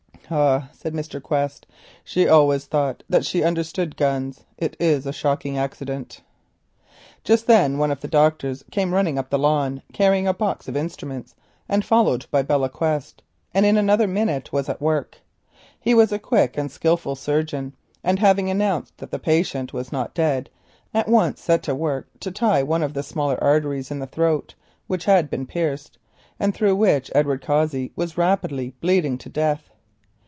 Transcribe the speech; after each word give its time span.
"Ah," 0.33 0.69
said 0.71 0.93
Mr. 0.93 1.21
Quest. 1.21 1.67
"She 2.05 2.25
always 2.25 2.63
thought 2.63 3.03
she 3.21 3.43
understood 3.43 3.97
guns. 3.97 4.45
It 4.57 4.77
is 4.79 5.05
a 5.05 5.11
shocking 5.11 5.57
accident." 5.57 6.21
Just 7.25 7.47
then 7.47 7.77
one 7.77 7.91
of 7.91 7.99
the 7.99 8.07
doctors, 8.07 8.63
followed 8.71 8.71
by 8.71 8.71
Belle 8.77 8.93
Quest, 9.01 9.07
ran 9.07 9.17
up 9.17 9.29
the 9.29 9.37
lawn 9.37 9.81
carrying 9.91 10.29
a 10.29 10.33
box 10.33 10.69
of 10.69 10.77
instruments, 10.77 11.35
and 11.67 11.83
in 13.65 13.75
another 13.75 14.07
minute 14.07 14.53
was 14.53 14.69
at 14.69 14.79
work. 14.81 15.17
He 15.81 15.93
was 15.93 16.13
a 16.13 16.19
quick 16.19 16.57
and 16.57 16.71
skilful 16.71 17.17
surgeon, 17.17 17.75
and 18.01 18.17
having 18.17 18.49
announced 18.49 18.99
that 18.99 19.11
the 19.11 19.19
patient 19.19 19.73
was 19.73 19.91
not 19.91 20.13
dead, 20.15 20.49
at 20.93 21.09
once 21.09 21.45
began 21.45 22.03
to 22.21 22.31
tie 22.31 22.63
one 22.63 22.83
of 22.83 22.93
the 22.93 23.03
smaller 23.03 23.37
arteries 23.43 23.91
in 23.91 23.99
the 23.99 24.07
throat, 24.07 24.55
which 24.87 25.03
had 25.03 25.29
been 25.29 25.45
pierced, 25.45 25.97
and 26.39 26.53
through 26.53 26.77
which 26.77 27.11
Edward 27.13 27.41
Cossey 27.41 27.91
was 27.97 28.17
rapidly 28.17 28.73
bleeding 28.79 29.17
to 29.17 29.27
death. 29.27 29.67